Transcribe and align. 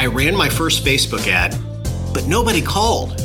I 0.00 0.06
ran 0.06 0.36
my 0.36 0.48
first 0.48 0.84
Facebook 0.84 1.26
ad, 1.26 1.58
but 2.14 2.28
nobody 2.28 2.62
called. 2.62 3.20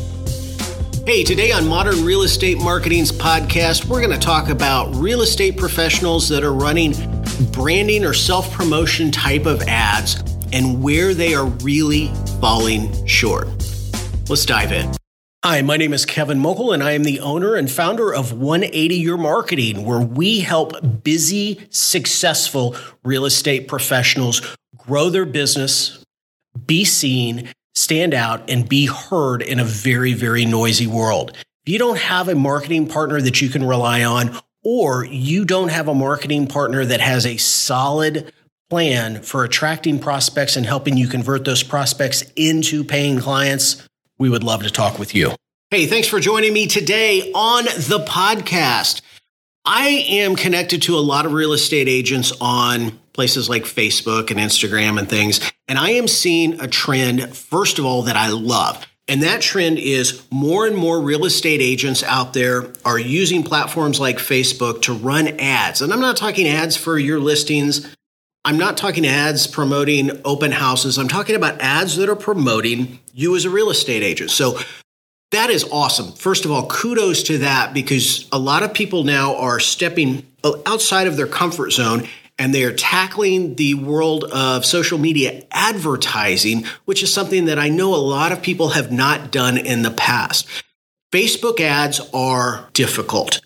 Hey, 1.05 1.23
today 1.23 1.51
on 1.51 1.67
Modern 1.67 2.03
Real 2.03 2.23
Estate 2.23 2.57
Marketing's 2.57 3.11
podcast, 3.11 3.85
we're 3.85 4.01
going 4.01 4.17
to 4.17 4.25
talk 4.25 4.49
about 4.49 4.95
real 4.95 5.21
estate 5.21 5.55
professionals 5.55 6.27
that 6.29 6.43
are 6.43 6.51
running 6.51 6.93
branding 7.51 8.03
or 8.03 8.13
self 8.13 8.51
promotion 8.51 9.11
type 9.11 9.45
of 9.45 9.61
ads 9.67 10.23
and 10.51 10.81
where 10.81 11.13
they 11.13 11.35
are 11.35 11.45
really 11.45 12.07
falling 12.41 13.05
short. 13.05 13.47
Let's 14.27 14.45
dive 14.45 14.71
in. 14.71 14.93
Hi, 15.45 15.61
my 15.61 15.77
name 15.77 15.93
is 15.93 16.07
Kevin 16.07 16.39
Mokel, 16.39 16.73
and 16.73 16.81
I 16.81 16.93
am 16.93 17.03
the 17.03 17.19
owner 17.19 17.53
and 17.53 17.69
founder 17.69 18.11
of 18.11 18.31
180 18.33 18.95
Your 18.95 19.17
Marketing, 19.17 19.85
where 19.85 19.99
we 19.99 20.39
help 20.39 21.03
busy, 21.03 21.67
successful 21.69 22.75
real 23.03 23.25
estate 23.25 23.67
professionals 23.67 24.41
grow 24.75 25.09
their 25.09 25.25
business, 25.25 26.02
be 26.65 26.85
seen, 26.85 27.49
stand 27.75 28.13
out, 28.13 28.49
and 28.49 28.67
be 28.67 28.85
heard 28.85 29.41
in 29.41 29.59
a 29.59 29.65
very, 29.65 30.13
very 30.13 30.45
noisy 30.45 30.87
world. 30.87 31.31
If 31.65 31.71
you 31.71 31.79
don't 31.79 31.99
have 31.99 32.27
a 32.27 32.35
marketing 32.35 32.87
partner 32.87 33.21
that 33.21 33.41
you 33.41 33.49
can 33.49 33.65
rely 33.65 34.03
on, 34.03 34.37
or 34.63 35.05
you 35.05 35.45
don't 35.45 35.69
have 35.69 35.87
a 35.87 35.93
marketing 35.93 36.47
partner 36.47 36.85
that 36.85 37.01
has 37.01 37.25
a 37.25 37.37
solid 37.37 38.31
plan 38.69 39.21
for 39.21 39.43
attracting 39.43 39.99
prospects 39.99 40.55
and 40.55 40.65
helping 40.65 40.97
you 40.97 41.07
convert 41.07 41.45
those 41.45 41.63
prospects 41.63 42.23
into 42.35 42.83
paying 42.83 43.19
clients, 43.19 43.87
we 44.17 44.29
would 44.29 44.43
love 44.43 44.63
to 44.63 44.69
talk 44.69 44.97
with 44.97 45.13
you. 45.13 45.31
Hey, 45.69 45.85
thanks 45.85 46.07
for 46.07 46.19
joining 46.19 46.53
me 46.53 46.67
today 46.67 47.31
on 47.33 47.65
the 47.65 48.05
podcast. 48.07 49.01
I 49.65 50.05
am 50.09 50.35
connected 50.35 50.81
to 50.83 50.97
a 50.97 50.99
lot 50.99 51.25
of 51.25 51.33
real 51.33 51.53
estate 51.53 51.87
agents 51.87 52.33
on 52.41 52.99
places 53.13 53.47
like 53.47 53.63
Facebook 53.63 54.31
and 54.31 54.39
Instagram 54.39 54.99
and 54.99 55.09
things, 55.09 55.39
and 55.67 55.79
I 55.79 55.91
am 55.91 56.07
seeing 56.07 56.59
a 56.59 56.67
trend, 56.67 57.35
first 57.35 57.79
of 57.79 57.85
all, 57.85 58.03
that 58.03 58.15
I 58.15 58.29
love. 58.29 58.85
And 59.07 59.23
that 59.23 59.41
trend 59.41 59.79
is 59.79 60.23
more 60.31 60.65
and 60.65 60.75
more 60.75 61.01
real 61.01 61.25
estate 61.25 61.61
agents 61.61 62.03
out 62.03 62.33
there 62.33 62.71
are 62.85 62.99
using 62.99 63.43
platforms 63.43 63.99
like 63.99 64.17
Facebook 64.17 64.81
to 64.83 64.93
run 64.93 65.27
ads. 65.39 65.81
And 65.81 65.91
I'm 65.91 65.99
not 65.99 66.15
talking 66.15 66.47
ads 66.47 66.77
for 66.77 66.97
your 66.97 67.19
listings 67.19 67.95
I'm 68.45 68.57
not 68.57 68.75
talking 68.75 69.07
ads 69.07 69.47
promoting 69.47 70.19
open 70.25 70.51
houses. 70.51 70.97
I'm 70.97 71.07
talking 71.07 71.35
about 71.37 71.61
ads 71.61 71.95
that 71.95 72.09
are 72.09 72.15
promoting 72.15 72.99
you 73.13 73.37
as 73.37 73.45
a 73.45 73.49
real 73.49 73.69
estate 73.69 74.03
agent. 74.03 74.31
So 74.31 74.59
that 75.33 75.49
is 75.49 75.65
awesome. 75.71 76.13
First 76.13 76.45
of 76.45 76.51
all, 76.51 76.67
kudos 76.67 77.23
to 77.23 77.39
that 77.39 77.73
because 77.73 78.27
a 78.31 78.39
lot 78.39 78.63
of 78.63 78.73
people 78.73 79.03
now 79.03 79.35
are 79.35 79.59
stepping 79.59 80.25
outside 80.65 81.07
of 81.07 81.17
their 81.17 81.27
comfort 81.27 81.71
zone 81.71 82.07
and 82.39 82.53
they 82.53 82.63
are 82.63 82.73
tackling 82.73 83.55
the 83.55 83.75
world 83.75 84.23
of 84.25 84.65
social 84.65 84.97
media 84.97 85.43
advertising, 85.51 86.65
which 86.85 87.03
is 87.03 87.13
something 87.13 87.45
that 87.45 87.59
I 87.59 87.69
know 87.69 87.93
a 87.93 87.97
lot 87.97 88.31
of 88.31 88.41
people 88.41 88.69
have 88.69 88.91
not 88.91 89.31
done 89.31 89.57
in 89.57 89.83
the 89.83 89.91
past. 89.91 90.47
Facebook 91.11 91.59
ads 91.59 91.99
are 92.13 92.67
difficult. 92.73 93.39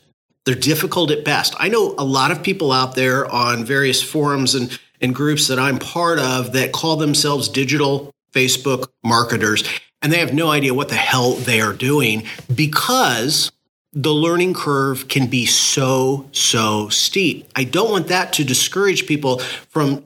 They're 0.46 0.56
difficult 0.56 1.12
at 1.12 1.26
best. 1.26 1.54
I 1.60 1.68
know 1.68 1.94
a 1.98 2.06
lot 2.06 2.32
of 2.32 2.42
people 2.42 2.72
out 2.72 2.96
there 2.96 3.30
on 3.30 3.66
various 3.66 4.02
forums 4.02 4.56
and 4.56 4.80
and 5.02 5.14
groups 5.14 5.48
that 5.48 5.60
I'm 5.60 5.78
part 5.78 6.20
of 6.20 6.54
that 6.54 6.72
call 6.72 6.98
themselves 6.98 7.50
digital 7.50 8.12
Facebook 8.34 8.88
marketers, 9.04 9.64
and 10.02 10.12
they 10.12 10.20
have 10.20 10.34
no 10.34 10.50
idea 10.50 10.74
what 10.74 10.90
the 10.90 10.96
hell 10.96 11.34
they 11.34 11.62
are 11.62 11.74
doing 11.74 12.24
because 12.54 13.52
the 13.94 14.14
learning 14.14 14.54
curve 14.54 15.08
can 15.08 15.28
be 15.28 15.46
so, 15.46 16.28
so 16.32 16.90
steep. 16.90 17.48
I 17.56 17.64
don't 17.64 17.90
want 17.90 18.08
that 18.08 18.34
to 18.34 18.44
discourage 18.44 19.08
people 19.08 19.40
from 19.70 20.04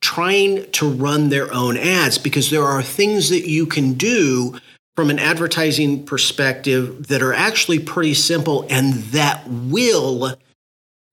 trying 0.00 0.70
to 0.72 0.88
run 0.88 1.28
their 1.28 1.52
own 1.52 1.76
ads 1.76 2.18
because 2.18 2.50
there 2.50 2.64
are 2.64 2.82
things 2.82 3.28
that 3.30 3.48
you 3.48 3.66
can 3.66 3.94
do 3.94 4.58
from 4.94 5.10
an 5.10 5.18
advertising 5.18 6.04
perspective 6.06 7.08
that 7.08 7.22
are 7.22 7.34
actually 7.34 7.78
pretty 7.78 8.14
simple 8.14 8.64
and 8.70 8.94
that 9.12 9.46
will 9.48 10.36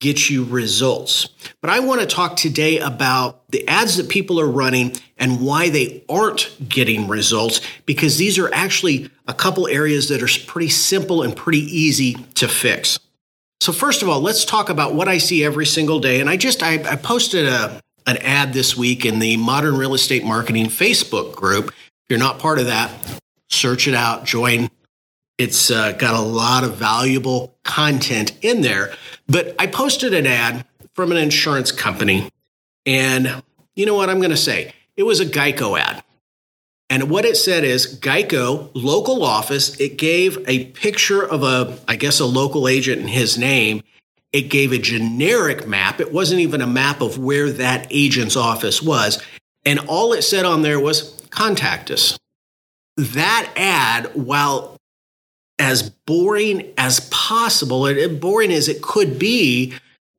get 0.04 0.28
you 0.28 0.44
results. 0.44 1.30
But 1.62 1.70
I 1.70 1.80
want 1.80 2.02
to 2.02 2.06
talk 2.06 2.36
today 2.36 2.78
about 2.78 3.48
the 3.48 3.66
ads 3.66 3.96
that 3.96 4.10
people 4.10 4.38
are 4.38 4.46
running 4.46 4.92
and 5.16 5.40
why 5.40 5.70
they 5.70 6.04
aren't 6.10 6.54
getting 6.68 7.08
results, 7.08 7.62
because 7.86 8.18
these 8.18 8.38
are 8.38 8.52
actually 8.52 9.08
a 9.26 9.32
couple 9.32 9.66
areas 9.66 10.10
that 10.10 10.22
are 10.22 10.28
pretty 10.46 10.68
simple 10.68 11.22
and 11.22 11.34
pretty 11.34 11.62
easy 11.62 12.14
to 12.34 12.48
fix. 12.48 12.98
So, 13.62 13.72
first 13.72 14.02
of 14.02 14.10
all, 14.10 14.20
let's 14.20 14.44
talk 14.44 14.68
about 14.68 14.94
what 14.94 15.08
I 15.08 15.16
see 15.16 15.42
every 15.42 15.64
single 15.64 16.00
day. 16.00 16.20
And 16.20 16.28
I 16.28 16.36
just 16.36 16.62
I, 16.62 16.74
I 16.74 16.96
posted 16.96 17.46
a, 17.46 17.80
an 18.06 18.18
ad 18.18 18.52
this 18.52 18.76
week 18.76 19.06
in 19.06 19.20
the 19.20 19.38
Modern 19.38 19.78
Real 19.78 19.94
Estate 19.94 20.22
Marketing 20.22 20.66
Facebook 20.66 21.34
group. 21.34 21.68
If 21.68 22.10
you're 22.10 22.18
not 22.18 22.38
part 22.38 22.58
of 22.58 22.66
that, 22.66 22.92
search 23.48 23.88
it 23.88 23.94
out, 23.94 24.26
join 24.26 24.68
it's 25.38 25.70
uh, 25.70 25.92
got 25.92 26.14
a 26.14 26.20
lot 26.20 26.64
of 26.64 26.76
valuable 26.76 27.56
content 27.64 28.32
in 28.42 28.60
there. 28.60 28.94
But 29.26 29.54
I 29.58 29.66
posted 29.66 30.14
an 30.14 30.26
ad 30.26 30.64
from 30.94 31.10
an 31.10 31.18
insurance 31.18 31.72
company. 31.72 32.30
And 32.86 33.42
you 33.74 33.86
know 33.86 33.94
what 33.94 34.10
I'm 34.10 34.18
going 34.18 34.30
to 34.30 34.36
say? 34.36 34.72
It 34.96 35.02
was 35.02 35.20
a 35.20 35.26
Geico 35.26 35.78
ad. 35.78 36.04
And 36.90 37.10
what 37.10 37.24
it 37.24 37.36
said 37.36 37.64
is 37.64 37.98
Geico, 37.98 38.70
local 38.74 39.24
office. 39.24 39.78
It 39.80 39.96
gave 39.98 40.38
a 40.46 40.66
picture 40.66 41.26
of 41.26 41.42
a, 41.42 41.78
I 41.88 41.96
guess, 41.96 42.20
a 42.20 42.26
local 42.26 42.68
agent 42.68 43.00
and 43.00 43.10
his 43.10 43.36
name. 43.38 43.82
It 44.32 44.42
gave 44.42 44.72
a 44.72 44.78
generic 44.78 45.66
map. 45.66 46.00
It 46.00 46.12
wasn't 46.12 46.40
even 46.40 46.60
a 46.60 46.66
map 46.66 47.00
of 47.00 47.18
where 47.18 47.50
that 47.52 47.86
agent's 47.90 48.36
office 48.36 48.82
was. 48.82 49.22
And 49.64 49.80
all 49.88 50.12
it 50.12 50.22
said 50.22 50.44
on 50.44 50.62
there 50.62 50.78
was 50.78 51.20
contact 51.30 51.90
us. 51.90 52.18
That 52.96 53.50
ad, 53.56 54.10
while 54.14 54.76
as 55.64 55.88
boring 55.88 56.74
as 56.76 57.00
possible, 57.08 57.86
and 57.86 58.20
boring 58.20 58.52
as 58.52 58.68
it 58.68 58.82
could 58.82 59.18
be, 59.18 59.72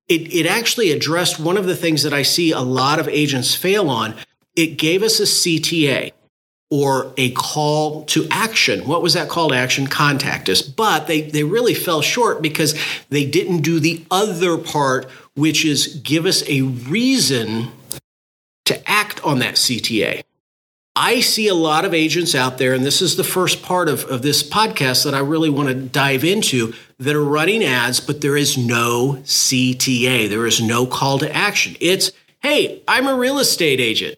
it, 0.08 0.34
it 0.34 0.48
actually 0.48 0.92
addressed 0.92 1.40
one 1.40 1.56
of 1.56 1.68
the 1.68 1.76
things 1.76 2.02
that 2.02 2.14
I 2.14 2.24
see 2.24 2.52
a 2.52 2.62
lot 2.62 2.98
of 3.00 3.08
agents 3.08 3.54
fail 3.54 3.88
on. 3.88 4.16
It 4.56 4.80
gave 4.80 5.04
us 5.04 5.20
a 5.20 5.24
CTA 5.24 6.14
or 6.72 7.14
a 7.18 7.30
call 7.32 8.06
to 8.06 8.28
action. 8.32 8.88
What 8.88 9.04
was 9.04 9.14
that 9.14 9.30
call 9.30 9.50
to 9.50 9.56
action? 9.56 9.86
Contact 9.86 10.50
us. 10.50 10.64
But 10.64 11.06
they, 11.06 11.22
they 11.22 11.44
really 11.44 11.76
fell 11.76 12.02
short 12.02 12.42
because 12.42 12.74
they 13.10 13.24
didn't 13.24 13.62
do 13.62 13.80
the 13.80 14.04
other 14.10 14.58
part, 14.58 15.06
which 15.36 15.64
is 15.64 16.02
give 16.04 16.26
us 16.26 16.44
a 16.50 16.64
reason 16.64 17.72
to 18.66 18.90
act 18.90 19.24
on 19.24 19.38
that 19.40 19.56
CTA. 19.56 20.24
I 20.96 21.20
see 21.20 21.50
a 21.50 21.54
lot 21.54 21.84
of 21.84 21.94
agents 21.94 22.34
out 22.34 22.58
there, 22.58 22.74
and 22.74 22.86
this 22.86 23.02
is 23.02 23.18
the 23.18 23.24
first 23.24 23.62
part 23.62 23.90
of, 23.90 24.06
of 24.06 24.22
this 24.22 24.48
podcast 24.48 25.04
that 25.04 25.14
I 25.14 25.20
really 25.20 25.50
want 25.50 25.68
to 25.68 25.76
dive 25.76 26.24
into 26.24 26.74
that 27.00 27.16
are 27.16 27.24
running 27.24 27.66
ads, 27.66 28.00
but 28.00 28.22
there 28.22 28.38
is 28.38 28.58
no 28.58 29.20
CTA. 29.24 30.30
There 30.30 30.46
is 30.46 30.62
no 30.62 30.86
call 30.86 31.20
to 31.20 31.36
action. 31.36 31.76
It's, 31.82 32.14
hey, 32.42 32.82
I'm 32.88 33.08
a 33.08 33.16
real 33.16 33.40
estate 33.40 33.82
agent. 33.82 34.18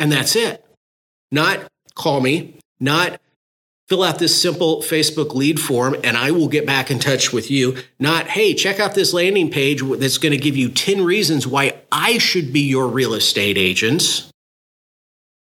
And 0.00 0.10
that's 0.10 0.34
it. 0.34 0.64
Not 1.30 1.60
call 1.94 2.20
me, 2.20 2.58
not 2.80 3.20
fill 3.88 4.02
out 4.02 4.18
this 4.18 4.40
simple 4.40 4.82
Facebook 4.82 5.32
lead 5.32 5.60
form 5.60 5.94
and 6.02 6.16
I 6.16 6.32
will 6.32 6.48
get 6.48 6.66
back 6.66 6.90
in 6.90 6.98
touch 6.98 7.32
with 7.32 7.50
you. 7.50 7.76
Not, 8.00 8.26
hey, 8.26 8.54
check 8.54 8.80
out 8.80 8.94
this 8.94 9.12
landing 9.12 9.50
page 9.50 9.82
that's 9.82 10.18
going 10.18 10.32
to 10.32 10.38
give 10.38 10.56
you 10.56 10.70
10 10.70 11.04
reasons 11.04 11.46
why 11.46 11.76
I 11.92 12.18
should 12.18 12.52
be 12.52 12.62
your 12.62 12.88
real 12.88 13.14
estate 13.14 13.58
agent 13.58 14.32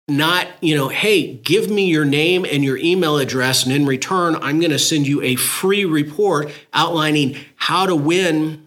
not, 0.06 0.48
you 0.60 0.76
know, 0.76 0.88
hey, 0.88 1.34
give 1.34 1.70
me 1.70 1.86
your 1.86 2.04
name 2.04 2.44
and 2.44 2.62
your 2.62 2.76
email 2.76 3.16
address, 3.16 3.64
and 3.64 3.72
in 3.72 3.86
return, 3.86 4.36
I'm 4.36 4.60
going 4.60 4.70
to 4.70 4.78
send 4.78 5.06
you 5.06 5.22
a 5.22 5.36
free 5.36 5.84
report 5.84 6.50
outlining 6.72 7.38
how 7.56 7.86
to 7.86 7.96
win 7.96 8.64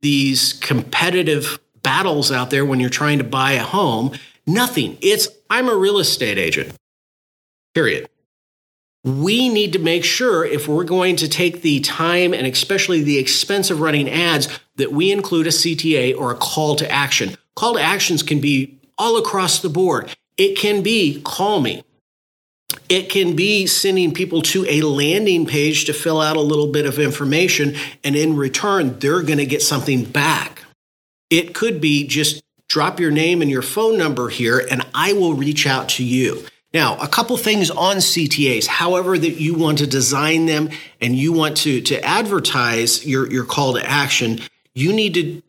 these 0.00 0.54
competitive 0.54 1.60
battles 1.82 2.32
out 2.32 2.50
there 2.50 2.64
when 2.64 2.80
you're 2.80 2.90
trying 2.90 3.18
to 3.18 3.24
buy 3.24 3.52
a 3.52 3.62
home. 3.62 4.12
Nothing. 4.46 4.98
It's, 5.00 5.28
I'm 5.48 5.68
a 5.68 5.76
real 5.76 5.98
estate 5.98 6.38
agent, 6.38 6.74
period. 7.74 8.08
We 9.04 9.48
need 9.48 9.72
to 9.72 9.78
make 9.80 10.04
sure 10.04 10.44
if 10.44 10.68
we're 10.68 10.84
going 10.84 11.16
to 11.16 11.28
take 11.28 11.62
the 11.62 11.80
time 11.80 12.34
and 12.34 12.46
especially 12.46 13.02
the 13.02 13.18
expense 13.18 13.70
of 13.70 13.80
running 13.80 14.08
ads 14.08 14.48
that 14.76 14.92
we 14.92 15.10
include 15.10 15.46
a 15.46 15.50
CTA 15.50 16.16
or 16.16 16.30
a 16.30 16.36
call 16.36 16.76
to 16.76 16.90
action. 16.90 17.36
Call 17.54 17.74
to 17.74 17.80
actions 17.80 18.22
can 18.22 18.40
be 18.40 18.80
all 18.98 19.16
across 19.16 19.60
the 19.60 19.68
board. 19.68 20.14
It 20.36 20.56
can 20.56 20.82
be 20.82 21.20
call 21.22 21.60
me. 21.60 21.84
It 22.88 23.10
can 23.10 23.36
be 23.36 23.66
sending 23.66 24.14
people 24.14 24.42
to 24.42 24.64
a 24.66 24.82
landing 24.82 25.46
page 25.46 25.84
to 25.86 25.92
fill 25.92 26.20
out 26.20 26.36
a 26.36 26.40
little 26.40 26.68
bit 26.68 26.86
of 26.86 26.98
information, 26.98 27.74
and 28.02 28.16
in 28.16 28.36
return, 28.36 28.98
they're 28.98 29.22
going 29.22 29.38
to 29.38 29.46
get 29.46 29.62
something 29.62 30.04
back. 30.04 30.62
It 31.30 31.54
could 31.54 31.80
be 31.80 32.06
just 32.06 32.42
drop 32.68 32.98
your 32.98 33.10
name 33.10 33.42
and 33.42 33.50
your 33.50 33.62
phone 33.62 33.98
number 33.98 34.28
here, 34.28 34.66
and 34.70 34.86
I 34.94 35.12
will 35.12 35.34
reach 35.34 35.66
out 35.66 35.90
to 35.90 36.04
you. 36.04 36.44
Now, 36.72 36.96
a 36.96 37.08
couple 37.08 37.36
things 37.36 37.70
on 37.70 37.96
CTAs, 37.96 38.66
however 38.66 39.18
that 39.18 39.40
you 39.40 39.54
want 39.54 39.78
to 39.78 39.86
design 39.86 40.46
them 40.46 40.70
and 41.00 41.14
you 41.14 41.32
want 41.32 41.58
to, 41.58 41.82
to 41.82 42.02
advertise 42.02 43.06
your, 43.06 43.30
your 43.30 43.44
call 43.44 43.74
to 43.74 43.86
action, 43.86 44.40
you 44.74 44.92
need 44.92 45.14
to 45.14 45.42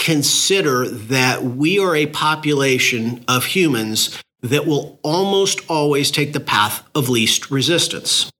consider 0.00 0.88
that 0.88 1.44
we 1.44 1.78
are 1.78 1.94
a 1.94 2.06
population 2.06 3.22
of 3.28 3.44
humans 3.44 4.18
that 4.42 4.66
will 4.66 4.98
almost 5.02 5.60
always 5.68 6.10
take 6.10 6.32
the 6.32 6.40
path 6.40 6.82
of 6.94 7.10
least 7.10 7.50
resistance. 7.50 8.30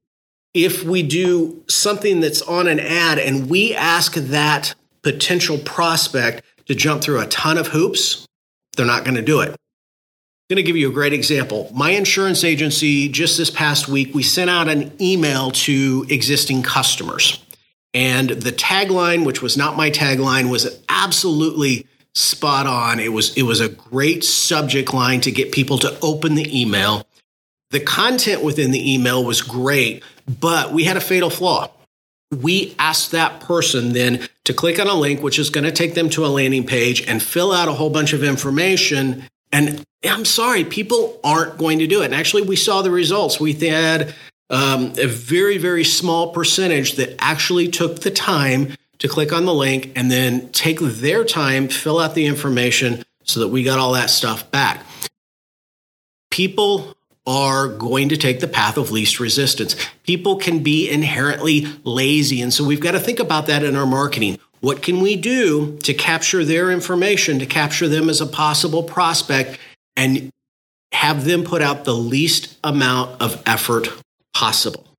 If 0.55 0.83
we 0.83 1.03
do 1.03 1.63
something 1.69 2.21
that's 2.21 2.43
on 2.43 2.67
an 2.67 2.81
ad 2.81 3.19
and 3.19 3.49
we 3.49 3.75
ask 3.75 4.15
that 4.15 4.75
potential 5.03 5.59
prospect 5.59 6.43
to 6.65 6.75
jump 6.75 7.03
through 7.03 7.21
a 7.21 7.27
ton 7.27 7.59
of 7.59 7.69
hoops, 7.69 8.27
they're 8.77 8.87
not 8.87 9.05
going 9.05 9.17
to 9.17 9.23
do 9.23 9.41
it. 9.41 9.51
I'm 9.51 10.57
going 10.57 10.57
to 10.57 10.63
give 10.63 10.77
you 10.77 10.89
a 10.89 10.93
great 10.93 11.13
example. 11.13 11.71
My 11.75 11.91
insurance 11.91 12.43
agency, 12.43 13.09
just 13.09 13.37
this 13.37 13.51
past 13.51 13.87
week, 13.87 14.15
we 14.15 14.23
sent 14.23 14.51
out 14.51 14.67
an 14.69 14.93
email 15.01 15.51
to 15.53 16.07
existing 16.09 16.63
customers. 16.63 17.45
And 17.93 18.31
the 18.31 18.53
tagline, 18.53 19.27
which 19.27 19.43
was 19.43 19.57
not 19.57 19.77
my 19.77 19.91
tagline, 19.91 20.51
was 20.51 20.81
absolutely 20.89 21.87
spot 22.15 22.67
on. 22.67 23.01
It 23.01 23.13
was 23.13 23.37
it 23.37 23.43
was 23.43 23.61
a 23.61 23.69
great 23.69 24.25
subject 24.25 24.93
line 24.95 25.21
to 25.23 25.31
get 25.31 25.53
people 25.53 25.79
to 25.79 25.99
open 26.01 26.35
the 26.35 26.61
email. 26.61 27.07
The 27.71 27.81
content 27.81 28.43
within 28.43 28.73
the 28.73 28.95
email 28.95 29.25
was 29.25 29.43
great, 29.43 30.03
but 30.41 30.73
we 30.73 30.85
had 30.85 30.97
a 30.97 31.01
fatal 31.01 31.31
flaw. 31.31 31.71
We 32.33 32.75
asked 32.79 33.13
that 33.13 33.41
person 33.41 33.93
then 33.93 34.29
to 34.45 34.55
click 34.55 34.79
on 34.79 34.87
a 34.87 34.95
link, 34.95 35.23
which 35.23 35.39
is 35.39 35.51
going 35.51 35.65
to 35.65 35.73
take 35.73 35.95
them 35.95 36.11
to 36.11 36.25
a 36.25 36.29
landing 36.29 36.67
page 36.67 37.07
and 37.07 37.23
fill 37.23 37.53
out 37.53 37.69
a 37.69 37.73
whole 37.73 37.91
bunch 37.91 38.13
of 38.13 38.23
information. 38.23 39.25
And 39.53 39.85
I'm 40.05 40.25
sorry, 40.25 40.65
people 40.65 41.19
aren't 41.25 41.59
going 41.59 41.81
to 41.81 41.87
do 41.89 42.03
it. 42.03 42.07
And 42.07 42.15
actually, 42.15 42.43
we 42.43 42.57
saw 42.57 42.83
the 42.83 42.91
results. 42.91 43.41
We 43.41 43.53
had 43.55 44.15
um, 44.51 44.93
a 44.99 45.07
very, 45.07 45.59
very 45.59 45.85
small 45.85 46.33
percentage 46.33 46.95
that 46.97 47.15
actually 47.19 47.69
took 47.69 48.01
the 48.01 48.11
time 48.11 48.75
to 48.99 49.09
click 49.09 49.33
on 49.33 49.47
the 49.47 49.55
link 49.55 49.93
and 49.97 50.11
then 50.11 50.51
take 50.51 50.81
their 50.81 51.25
time, 51.25 51.69
fill 51.69 51.99
out 51.99 52.15
the 52.15 52.27
information 52.27 53.03
so 53.23 53.41
that 53.41 53.49
we 53.49 53.63
got 53.63 53.79
all 53.79 53.93
that 53.93 54.11
stuff 54.11 54.51
back. 54.51 54.85
People 56.31 56.95
are 57.27 57.69
going 57.69 58.09
to 58.09 58.17
take 58.17 58.41
the 58.41 58.49
path 58.49 58.77
of 58.77 58.91
least 58.91 59.21
resistance. 59.21 59.77
People 60.05 60.37
can 60.37 60.63
be 60.63 60.91
inherently 60.91 61.67
lazy. 61.85 62.43
And 62.43 62.53
so 62.53 62.65
we've 62.65 62.81
got 62.81 62.93
to 62.93 63.01
think 63.01 63.21
about 63.21 63.47
that 63.47 63.63
in 63.63 63.77
our 63.77 63.87
marketing. 63.87 64.39
What 64.61 64.83
can 64.83 65.01
we 65.01 65.17
do 65.17 65.79
to 65.79 65.95
capture 65.95 66.45
their 66.45 66.71
information, 66.71 67.39
to 67.39 67.47
capture 67.47 67.89
them 67.89 68.11
as 68.11 68.21
a 68.21 68.27
possible 68.27 68.83
prospect, 68.83 69.59
and 69.97 70.31
have 70.93 71.25
them 71.25 71.45
put 71.45 71.63
out 71.63 71.85
the 71.85 71.95
least 71.95 72.59
amount 72.65 73.23
of 73.23 73.43
effort 73.47 73.89
possible? 74.41 74.91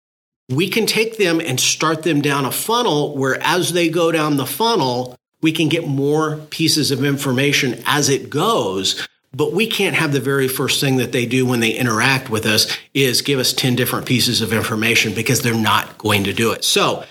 we 0.51 0.67
can 0.67 0.85
take 0.85 1.17
them 1.17 1.39
and 1.39 1.59
start 1.59 2.03
them 2.03 2.21
down 2.21 2.45
a 2.45 2.51
funnel 2.51 3.15
where 3.15 3.41
as 3.41 3.73
they 3.73 3.89
go 3.89 4.11
down 4.11 4.37
the 4.37 4.45
funnel, 4.45 5.15
we 5.41 5.51
can 5.51 5.69
get 5.69 5.87
more 5.87 6.37
pieces 6.49 6.91
of 6.91 7.03
information 7.03 7.81
as 7.85 8.09
it 8.09 8.29
goes. 8.29 9.07
But 9.33 9.53
we 9.53 9.65
can't 9.65 9.95
have 9.95 10.11
the 10.11 10.19
very 10.19 10.49
first 10.49 10.81
thing 10.81 10.97
that 10.97 11.13
they 11.13 11.25
do 11.25 11.45
when 11.45 11.61
they 11.61 11.71
interact 11.71 12.29
with 12.29 12.45
us 12.45 12.77
is 12.93 13.21
give 13.21 13.39
us 13.39 13.53
10 13.53 13.75
different 13.75 14.05
pieces 14.05 14.41
of 14.41 14.51
information 14.51 15.13
because 15.13 15.41
they're 15.41 15.53
not 15.53 15.97
going 15.97 16.25
to 16.25 16.33
do 16.33 16.51
it. 16.51 16.65
So 16.65 17.05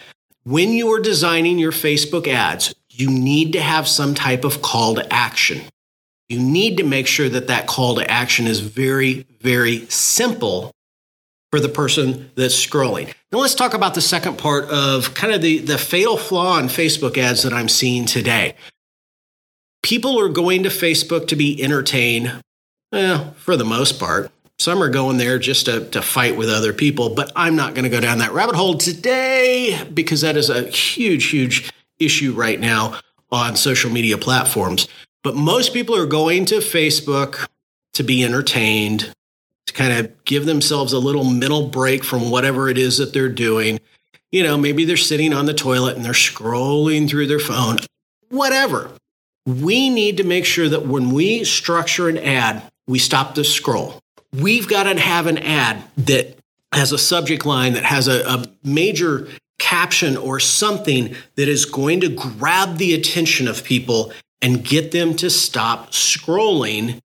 when 0.44 0.72
you 0.72 0.92
are 0.92 1.00
designing 1.00 1.58
your 1.58 1.72
Facebook 1.72 2.28
ads, 2.28 2.74
you 2.90 3.10
need 3.10 3.54
to 3.54 3.60
have 3.60 3.88
some 3.88 4.14
type 4.14 4.44
of 4.44 4.60
call 4.60 4.96
to 4.96 5.12
action. 5.12 5.62
You 6.28 6.38
need 6.40 6.76
to 6.76 6.84
make 6.84 7.06
sure 7.06 7.30
that 7.30 7.46
that 7.46 7.66
call 7.66 7.94
to 7.94 8.08
action 8.08 8.46
is 8.46 8.60
very, 8.60 9.26
very 9.40 9.86
simple 9.86 10.72
for 11.50 11.60
the 11.60 11.68
person 11.68 12.30
that's 12.36 12.54
scrolling. 12.54 13.12
Now 13.32 13.38
let's 13.38 13.54
talk 13.54 13.74
about 13.74 13.94
the 13.94 14.00
second 14.00 14.38
part 14.38 14.68
of 14.70 15.14
kind 15.14 15.32
of 15.32 15.42
the, 15.42 15.58
the 15.58 15.78
fatal 15.78 16.16
flaw 16.16 16.58
in 16.58 16.66
Facebook 16.66 17.18
ads 17.18 17.42
that 17.42 17.52
I'm 17.52 17.68
seeing 17.68 18.06
today. 18.06 18.54
People 19.82 20.20
are 20.20 20.28
going 20.28 20.62
to 20.64 20.68
Facebook 20.68 21.26
to 21.28 21.36
be 21.36 21.62
entertained, 21.62 22.40
for 22.90 23.56
the 23.56 23.64
most 23.64 23.98
part. 23.98 24.30
Some 24.58 24.82
are 24.82 24.90
going 24.90 25.16
there 25.16 25.38
just 25.38 25.66
to, 25.66 25.88
to 25.90 26.02
fight 26.02 26.36
with 26.36 26.50
other 26.50 26.74
people, 26.74 27.14
but 27.14 27.32
I'm 27.34 27.56
not 27.56 27.74
going 27.74 27.84
to 27.84 27.88
go 27.88 28.00
down 28.00 28.18
that 28.18 28.32
rabbit 28.32 28.56
hole 28.56 28.76
today 28.76 29.82
because 29.94 30.20
that 30.20 30.36
is 30.36 30.50
a 30.50 30.64
huge, 30.68 31.26
huge 31.26 31.72
issue 31.98 32.32
right 32.32 32.60
now 32.60 33.00
on 33.32 33.56
social 33.56 33.90
media 33.90 34.18
platforms. 34.18 34.86
But 35.22 35.34
most 35.34 35.72
people 35.72 35.96
are 35.96 36.06
going 36.06 36.44
to 36.46 36.56
Facebook 36.56 37.46
to 37.94 38.02
be 38.02 38.22
entertained, 38.22 39.12
to 39.70 39.76
kind 39.76 39.92
of 39.92 40.24
give 40.24 40.46
themselves 40.46 40.92
a 40.92 40.98
little 40.98 41.24
mental 41.24 41.68
break 41.68 42.04
from 42.04 42.30
whatever 42.30 42.68
it 42.68 42.76
is 42.76 42.98
that 42.98 43.12
they're 43.12 43.28
doing. 43.28 43.80
You 44.32 44.42
know, 44.42 44.56
maybe 44.56 44.84
they're 44.84 44.96
sitting 44.96 45.32
on 45.32 45.46
the 45.46 45.54
toilet 45.54 45.96
and 45.96 46.04
they're 46.04 46.12
scrolling 46.12 47.08
through 47.08 47.26
their 47.26 47.38
phone, 47.38 47.78
whatever. 48.28 48.90
We 49.46 49.88
need 49.88 50.16
to 50.18 50.24
make 50.24 50.44
sure 50.44 50.68
that 50.68 50.86
when 50.86 51.10
we 51.10 51.44
structure 51.44 52.08
an 52.08 52.18
ad, 52.18 52.62
we 52.86 52.98
stop 52.98 53.34
the 53.34 53.44
scroll. 53.44 53.98
We've 54.32 54.68
got 54.68 54.84
to 54.84 54.98
have 54.98 55.26
an 55.26 55.38
ad 55.38 55.82
that 55.96 56.36
has 56.72 56.92
a 56.92 56.98
subject 56.98 57.44
line 57.46 57.72
that 57.72 57.84
has 57.84 58.06
a, 58.06 58.22
a 58.26 58.44
major 58.62 59.28
caption 59.58 60.16
or 60.16 60.40
something 60.40 61.14
that 61.36 61.48
is 61.48 61.64
going 61.64 62.00
to 62.00 62.08
grab 62.08 62.78
the 62.78 62.94
attention 62.94 63.48
of 63.48 63.64
people 63.64 64.12
and 64.40 64.64
get 64.64 64.92
them 64.92 65.14
to 65.16 65.28
stop 65.30 65.90
scrolling 65.90 67.00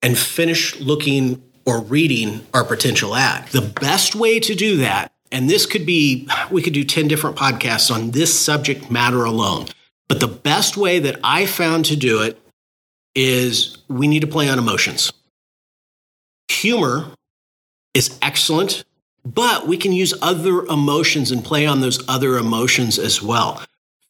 and 0.00 0.18
finish 0.18 0.78
looking 0.80 1.42
or 1.64 1.80
reading 1.80 2.46
our 2.52 2.64
potential 2.64 3.14
ad. 3.14 3.48
The 3.48 3.60
best 3.60 4.14
way 4.14 4.40
to 4.40 4.54
do 4.54 4.78
that, 4.78 5.12
and 5.30 5.48
this 5.48 5.66
could 5.66 5.86
be, 5.86 6.28
we 6.50 6.62
could 6.62 6.72
do 6.72 6.84
10 6.84 7.08
different 7.08 7.36
podcasts 7.36 7.94
on 7.94 8.10
this 8.10 8.38
subject 8.38 8.90
matter 8.90 9.24
alone, 9.24 9.66
but 10.08 10.20
the 10.20 10.28
best 10.28 10.76
way 10.76 10.98
that 10.98 11.18
I 11.22 11.46
found 11.46 11.84
to 11.86 11.96
do 11.96 12.22
it 12.22 12.38
is 13.14 13.78
we 13.88 14.08
need 14.08 14.20
to 14.20 14.26
play 14.26 14.48
on 14.48 14.58
emotions. 14.58 15.12
Humor 16.48 17.10
is 17.94 18.18
excellent, 18.22 18.84
but 19.24 19.66
we 19.66 19.76
can 19.76 19.92
use 19.92 20.14
other 20.22 20.64
emotions 20.66 21.30
and 21.30 21.44
play 21.44 21.66
on 21.66 21.80
those 21.80 22.06
other 22.08 22.36
emotions 22.38 22.98
as 22.98 23.22
well. 23.22 23.62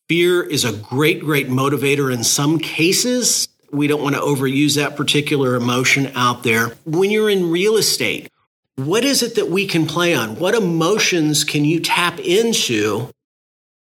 Fear 0.09 0.43
is 0.45 0.65
a 0.65 0.73
great, 0.73 1.21
great 1.21 1.49
motivator 1.49 2.13
in 2.13 2.25
some 2.25 2.59
cases 2.59 3.49
we 3.73 3.87
don't 3.87 4.03
want 4.03 4.15
to 4.15 4.21
overuse 4.21 4.77
that 4.77 4.97
particular 4.97 5.57
emotion 5.57 6.13
out 6.15 6.43
there. 6.43 6.69
When 6.85 7.11
you're 7.11 7.31
in 7.31 7.51
real 7.51 7.77
estate, 7.77 8.31
what 8.77 9.05
is 9.05 9.23
it 9.23 9.35
that 9.37 9.49
we 9.49 9.67
can 9.67 9.87
play 9.87 10.15
on? 10.15 10.37
What 10.37 10.55
emotions 10.55 11.43
can 11.43 11.65
you 11.65 11.81
tap 11.81 12.21
into 12.21 13.11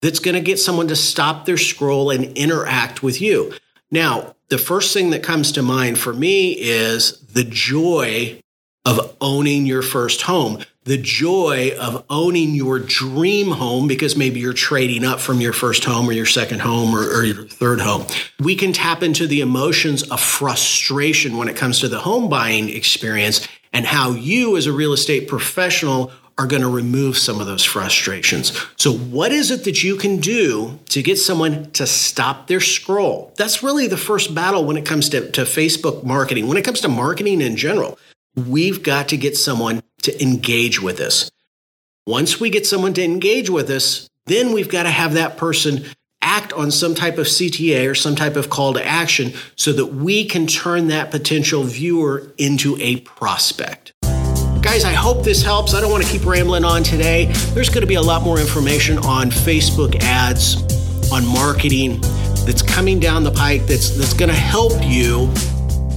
that's 0.02 0.20
going 0.20 0.36
to 0.36 0.42
get 0.42 0.60
someone 0.60 0.88
to 0.90 0.96
stop 0.96 1.46
their 1.46 1.58
scroll 1.58 2.12
and 2.12 2.38
interact 2.38 3.02
with 3.02 3.20
you? 3.20 3.54
Now, 3.92 4.36
the 4.50 4.58
first 4.58 4.94
thing 4.94 5.10
that 5.10 5.24
comes 5.24 5.52
to 5.54 5.64
mind 5.64 5.98
for 5.98 6.14
me 6.14 6.52
is 6.52 7.20
the 7.22 7.44
joy 7.44 8.40
of 8.86 9.16
owning 9.22 9.66
your 9.66 9.82
first 9.82 10.24
home 10.24 10.64
the 10.86 10.98
joy 10.98 11.72
of 11.80 12.04
owning 12.10 12.56
your 12.56 12.80
dream 12.80 13.52
home 13.52 13.88
because 13.88 14.16
maybe 14.16 14.40
you're 14.40 14.54
trading 14.54 15.06
up 15.06 15.20
from 15.20 15.40
your 15.40 15.54
first 15.54 15.86
home 15.86 16.10
or 16.10 16.12
your 16.12 16.26
second 16.26 16.60
home 16.60 16.94
or, 16.94 17.04
or, 17.04 17.24
your 17.24 17.48
third 17.48 17.80
home. 17.80 18.06
We 18.40 18.56
can 18.56 18.74
tap 18.74 19.02
into 19.02 19.26
the 19.26 19.42
emotions 19.42 20.04
of 20.04 20.20
frustration 20.20 21.38
when 21.38 21.48
it 21.48 21.56
comes 21.56 21.80
to 21.80 21.88
the 21.88 22.00
home 22.00 22.30
buying 22.30 22.70
experience 22.70 23.48
and 23.72 23.86
how 23.86 24.12
you, 24.12 24.58
as 24.58 24.66
a 24.66 24.74
real 24.74 24.94
estate 24.94 25.28
professional, 25.28 26.12
are 26.38 26.48
going 26.48 26.62
to 26.62 26.68
remove 26.68 27.18
some 27.18 27.40
of 27.40 27.46
those 27.46 27.64
frustrations. 27.64 28.60
So, 28.78 28.92
what 28.92 29.32
is 29.32 29.52
it 29.52 29.66
that 29.66 29.84
you 29.84 29.96
can 29.96 30.18
do 30.18 30.80
to 30.90 31.04
get 31.04 31.18
someone 31.18 31.70
to 31.72 31.86
stop 31.86 32.48
their 32.48 32.60
scroll? 32.60 33.34
That's 33.38 33.62
really 33.62 33.88
the 33.88 33.98
first 33.98 34.34
battle 34.34 34.66
when 34.66 34.78
it 34.78 34.86
comes 34.86 35.10
to, 35.10 35.30
to 35.32 35.42
Facebook 35.42 36.04
marketing, 36.04 36.48
when 36.48 36.58
it 36.58 36.66
comes 36.66 36.82
to 36.82 36.90
marketing 36.90 37.42
in 37.42 37.56
general. 37.56 38.00
We've 38.36 38.82
got 38.82 39.10
to 39.10 39.18
get 39.18 39.38
someone 39.38 39.84
to 40.04 40.24
engage 40.24 40.82
with 40.82 41.00
us. 41.00 41.30
Once 42.06 42.40
we 42.40 42.50
get 42.50 42.66
someone 42.66 42.94
to 42.94 43.04
engage 43.04 43.50
with 43.50 43.70
us, 43.70 44.10
then 44.26 44.54
we've 44.54 44.70
got 44.70 44.84
to 44.84 44.90
have 44.90 45.14
that 45.14 45.38
person 45.38 45.84
act 46.22 46.54
on 46.54 46.72
some 46.72 46.96
type 46.96 47.18
of 47.18 47.28
CTA 47.28 47.90
or 47.90 47.96
some 47.96 48.16
type 48.16 48.36
of 48.36 48.50
call 48.50 48.74
to 48.74 48.86
action 48.86 49.34
so 49.56 49.74
that 49.74 49.88
we 49.88 50.26
can 50.26 50.48
turn 50.48 50.88
that 50.88 51.12
potential 51.12 51.64
viewer 51.64 52.32
into 52.38 52.78
a 52.80 53.02
prospect. 53.02 53.92
Guys, 54.62 54.86
I 54.86 54.94
hope 54.94 55.24
this 55.24 55.44
helps. 55.44 55.74
I 55.74 55.82
don't 55.82 55.92
want 55.92 56.04
to 56.04 56.10
keep 56.10 56.26
rambling 56.26 56.64
on 56.64 56.84
today. 56.84 57.26
There's 57.54 57.70
going 57.70 57.82
to 57.82 57.88
be 57.88 57.96
a 57.96 58.02
lot 58.02 58.22
more 58.24 58.40
information 58.40 58.98
on 59.00 59.30
Facebook 59.30 60.02
ads, 60.02 60.56
on 61.12 61.26
marketing 61.28 62.00
that's 62.46 62.62
coming 62.62 63.00
down 63.00 63.24
the 63.24 63.32
pike 63.32 63.66
that's 63.68 63.92
that's 63.92 64.14
going 64.14 64.30
to 64.30 64.36
help 64.36 64.74
you 64.82 65.32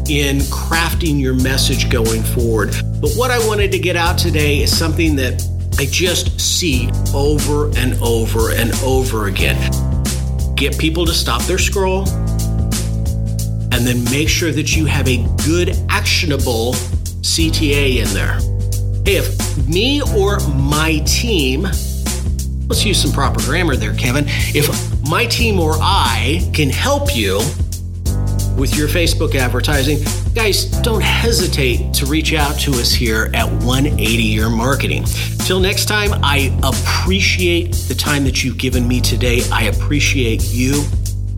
in 0.09 0.39
crafting 0.39 1.21
your 1.21 1.35
message 1.35 1.91
going 1.91 2.23
forward. 2.23 2.75
But 3.01 3.13
what 3.15 3.31
I 3.31 3.45
wanted 3.47 3.73
to 3.73 3.79
get 3.79 3.97
out 3.97 4.19
today 4.19 4.63
is 4.63 4.77
something 4.77 5.17
that 5.17 5.43
I 5.79 5.87
just 5.87 6.41
see 6.41 6.91
over 7.15 7.67
and 7.77 7.95
over 8.01 8.53
and 8.53 8.73
over 8.83 9.27
again. 9.27 9.71
Get 10.55 10.79
people 10.79 11.05
to 11.07 11.13
stop 11.13 11.43
their 11.43 11.59
scroll 11.59 12.09
and 13.73 13.87
then 13.87 14.05
make 14.05 14.29
sure 14.29 14.53
that 14.53 14.75
you 14.75 14.87
have 14.87 15.07
a 15.09 15.27
good, 15.45 15.77
actionable 15.89 16.73
CTA 17.23 17.99
in 17.99 18.15
there. 18.15 18.39
Hey, 19.05 19.19
if 19.19 19.69
me 19.69 20.01
or 20.17 20.39
my 20.55 20.99
team, 21.07 21.63
let's 22.69 22.85
use 22.85 23.03
some 23.03 23.13
proper 23.13 23.41
grammar 23.43 23.77
there, 23.77 23.95
Kevin. 23.95 24.25
If 24.29 24.69
my 25.09 25.27
team 25.27 25.61
or 25.61 25.75
I 25.75 26.49
can 26.55 26.71
help 26.71 27.15
you 27.15 27.41
with 28.57 28.77
your 28.77 28.89
Facebook 28.89 29.35
advertising, 29.35 29.99
guys, 30.35 30.65
don't 30.83 31.03
hesitate 31.03 31.93
to 31.95 32.07
reach 32.07 32.33
out 32.33 32.59
to 32.61 32.73
us 32.73 32.93
here 32.93 33.31
at 33.35 33.47
180 33.65 34.03
Your 34.23 34.51
Marketing. 34.51 35.05
Till 35.45 35.61
next 35.61 35.87
time, 35.87 36.11
I 36.25 36.57
appreciate 36.63 37.73
the 37.89 37.95
time 37.95 38.25
that 38.25 38.43
you've 38.43 38.59
given 38.59 38.89
me 38.89 39.01
today. 39.01 39.43
I 39.53 39.65
appreciate 39.65 40.43
you. 40.53 40.85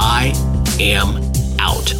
I 0.01 0.33
am 0.81 1.17
out. 1.59 1.93